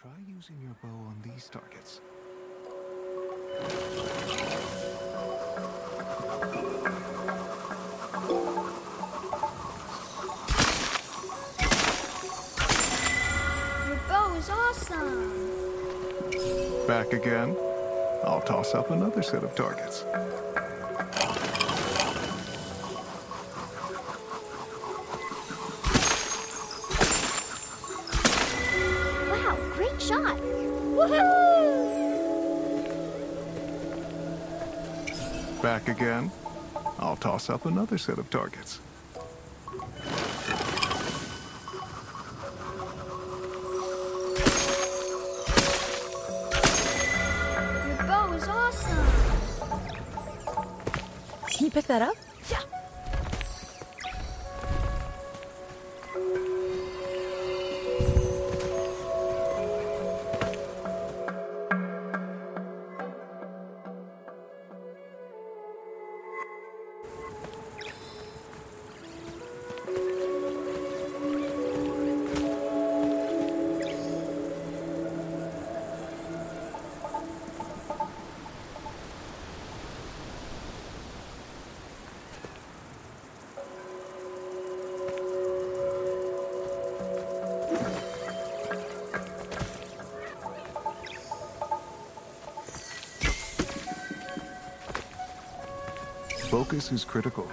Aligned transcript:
Try 0.00 0.12
using 0.28 0.60
your 0.62 0.76
bow 0.80 0.88
on 0.90 1.16
these 1.24 1.48
targets. 1.48 2.00
Your 13.88 13.98
bow 14.08 14.36
is 14.36 14.48
awesome. 14.50 15.56
Back 16.86 17.12
again. 17.12 17.56
I'll 18.22 18.42
toss 18.42 18.74
up 18.74 18.92
another 18.92 19.22
set 19.22 19.42
of 19.42 19.56
targets. 19.56 20.04
Shot. 30.08 30.38
Woohoo! 30.96 31.22
Back 35.62 35.88
again. 35.88 36.30
I'll 36.98 37.16
toss 37.16 37.50
up 37.50 37.66
another 37.66 37.98
set 37.98 38.18
of 38.18 38.30
targets. 38.30 38.80
Your 47.86 48.06
bow 48.06 48.32
is 48.32 48.48
awesome. 48.48 49.06
Can 51.50 51.66
you 51.66 51.70
pick 51.70 51.86
that 51.86 52.00
up? 52.00 52.27
Focus 96.68 96.92
is 96.92 97.02
critical. 97.02 97.50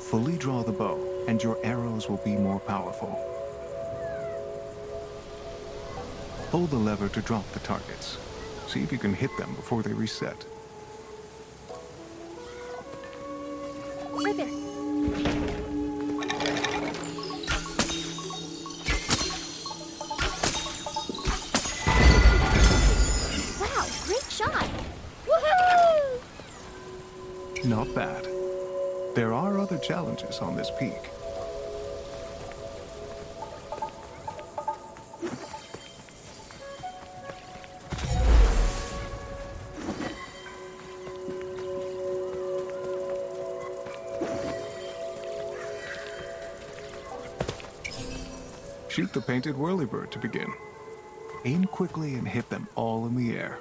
Fully 0.00 0.36
draw 0.36 0.64
the 0.64 0.72
bow, 0.72 0.98
and 1.28 1.40
your 1.40 1.56
arrows 1.62 2.08
will 2.08 2.16
be 2.24 2.34
more 2.34 2.58
powerful. 2.58 3.16
Pull 6.50 6.66
the 6.66 6.76
lever 6.76 7.08
to 7.10 7.22
drop 7.22 7.48
the 7.52 7.60
targets. 7.60 8.18
See 8.66 8.82
if 8.82 8.90
you 8.90 8.98
can 8.98 9.14
hit 9.14 9.30
them 9.38 9.54
before 9.54 9.84
they 9.84 9.92
reset. 9.92 10.44
Right 14.14 14.36
there. 14.36 14.48
Wow, 23.60 23.86
great 24.06 24.28
shot. 24.28 24.68
Woohoo! 25.24 26.20
Not 27.64 27.94
bad. 27.94 28.39
There 29.12 29.34
are 29.34 29.58
other 29.58 29.76
challenges 29.76 30.38
on 30.38 30.56
this 30.56 30.70
peak. 30.78 30.94
Shoot 48.88 49.12
the 49.12 49.20
painted 49.20 49.56
whirlybird 49.56 50.10
to 50.12 50.18
begin. 50.18 50.52
Aim 51.44 51.64
quickly 51.64 52.14
and 52.14 52.26
hit 52.26 52.48
them 52.48 52.68
all 52.74 53.06
in 53.06 53.16
the 53.16 53.36
air. 53.36 53.58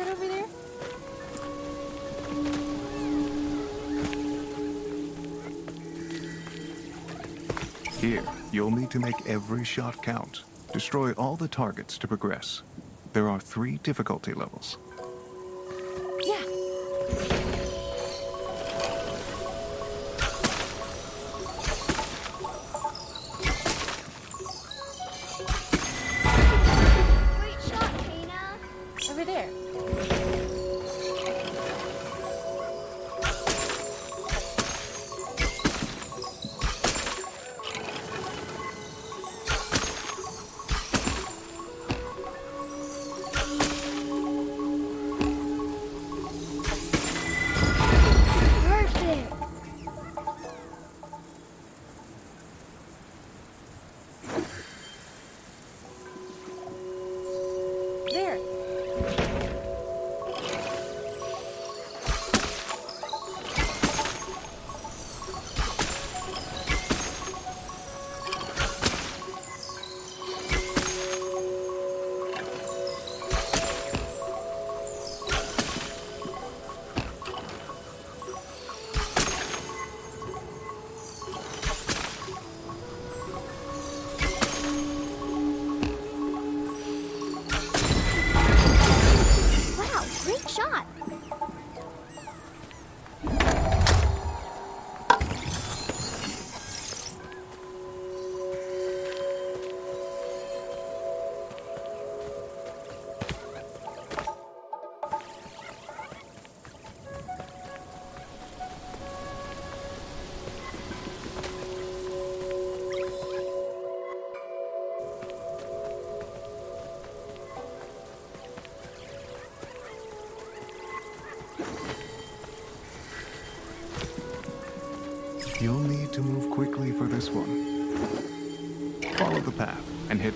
Over 0.00 0.28
there? 0.28 0.46
Here, 7.98 8.22
you'll 8.52 8.70
need 8.70 8.90
to 8.90 9.00
make 9.00 9.26
every 9.26 9.64
shot 9.64 10.02
count. 10.02 10.44
Destroy 10.72 11.12
all 11.12 11.36
the 11.36 11.48
targets 11.48 11.98
to 11.98 12.08
progress. 12.08 12.62
There 13.12 13.28
are 13.28 13.40
three 13.40 13.78
difficulty 13.78 14.34
levels. 14.34 14.78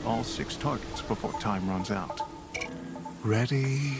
All 0.06 0.25
six 0.25 0.56
targets 0.56 1.02
before 1.02 1.32
time 1.40 1.69
runs 1.69 1.90
out. 1.90 2.20
Ready, 3.25 3.99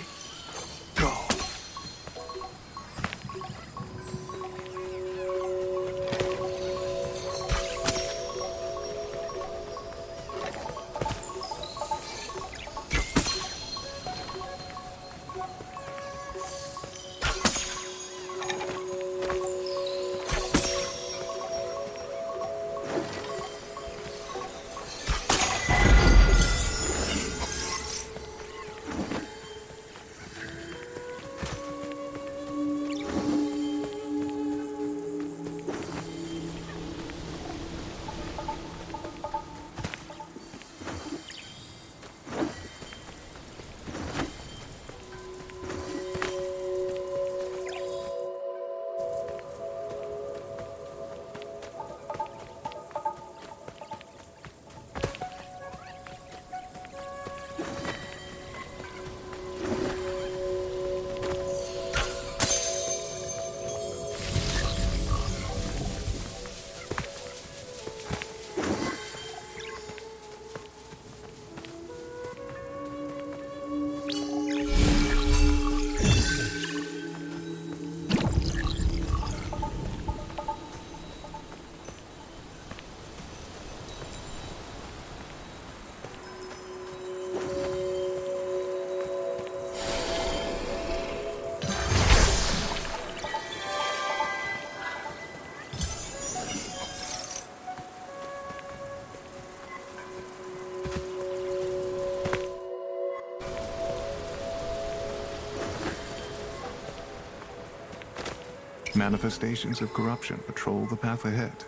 Manifestations 109.03 109.81
of 109.83 109.93
corruption 109.93 110.39
patrol 110.47 110.87
the 110.87 110.95
path 110.95 111.25
ahead. 111.25 111.65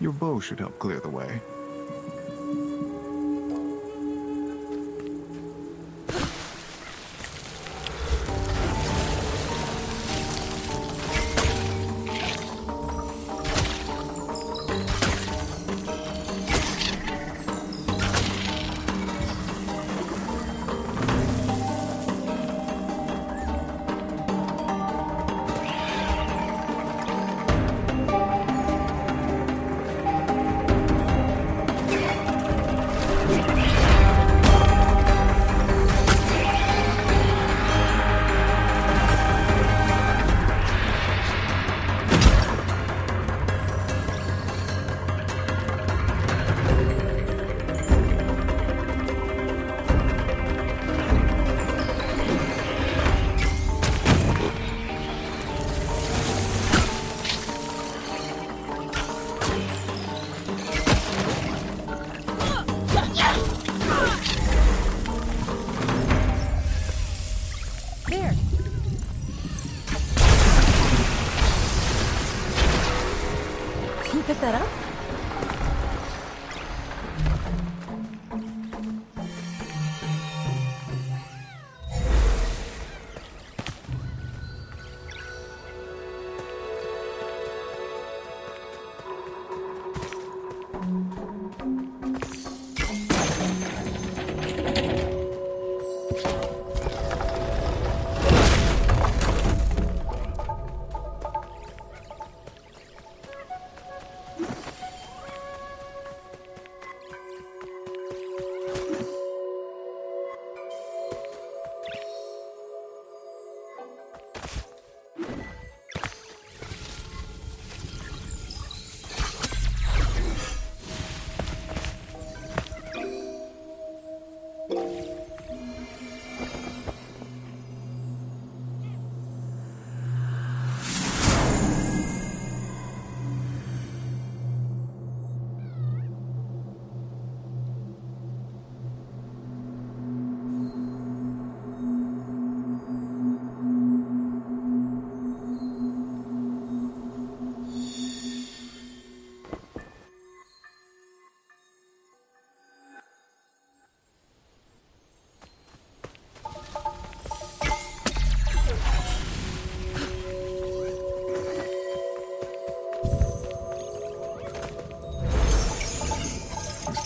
Your 0.00 0.12
bow 0.12 0.40
should 0.40 0.60
help 0.60 0.78
clear 0.78 0.98
the 0.98 1.10
way. 1.10 1.42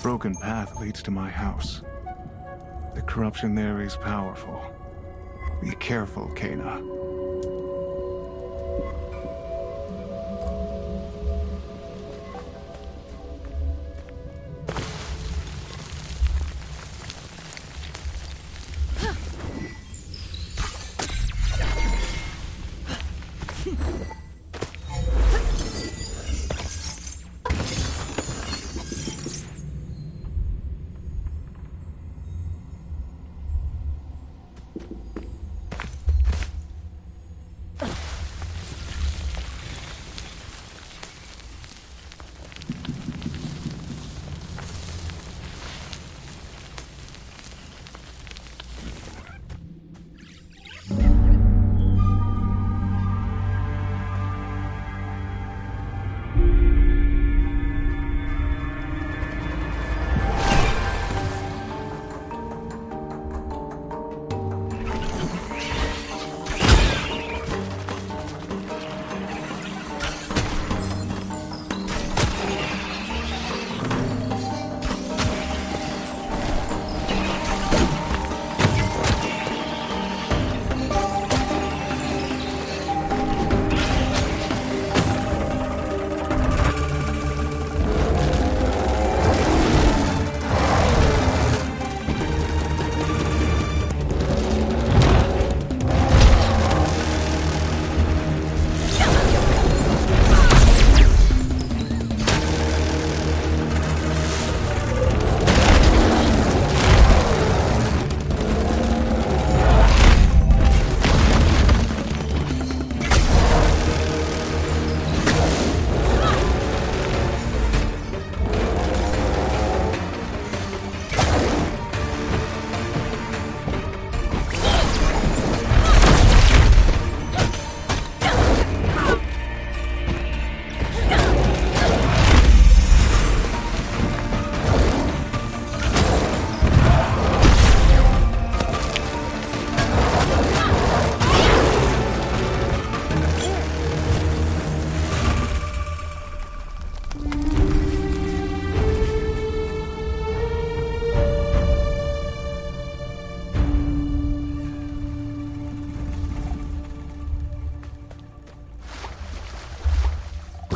Broken 0.09 0.35
path 0.37 0.81
leads 0.81 1.03
to 1.03 1.11
my 1.11 1.29
house. 1.29 1.83
The 2.95 3.03
corruption 3.03 3.55
there 3.55 3.83
is 3.83 3.95
powerful. 3.95 4.59
Be 5.61 5.73
careful, 5.73 6.29
Kena. 6.29 7.18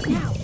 Now. 0.09 0.42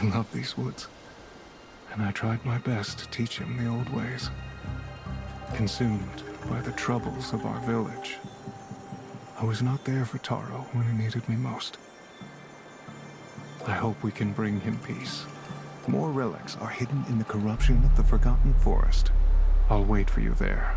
He 0.00 0.08
loved 0.08 0.32
these 0.32 0.56
woods, 0.56 0.86
and 1.92 2.02
I 2.02 2.12
tried 2.12 2.44
my 2.44 2.58
best 2.58 3.00
to 3.00 3.08
teach 3.08 3.38
him 3.38 3.56
the 3.56 3.68
old 3.68 3.88
ways. 3.88 4.30
Consumed 5.54 6.22
by 6.48 6.60
the 6.60 6.72
troubles 6.72 7.32
of 7.32 7.44
our 7.44 7.58
village, 7.60 8.16
I 9.40 9.44
was 9.44 9.60
not 9.60 9.84
there 9.84 10.04
for 10.04 10.18
Taro 10.18 10.66
when 10.72 10.84
he 10.84 10.92
needed 10.92 11.28
me 11.28 11.34
most. 11.34 11.78
I 13.66 13.72
hope 13.72 14.02
we 14.02 14.12
can 14.12 14.32
bring 14.32 14.60
him 14.60 14.78
peace. 14.86 15.24
More 15.88 16.10
relics 16.10 16.56
are 16.58 16.68
hidden 16.68 17.04
in 17.08 17.18
the 17.18 17.24
corruption 17.24 17.84
of 17.84 17.96
the 17.96 18.04
Forgotten 18.04 18.54
Forest. 18.54 19.10
I'll 19.68 19.84
wait 19.84 20.08
for 20.08 20.20
you 20.20 20.34
there. 20.34 20.76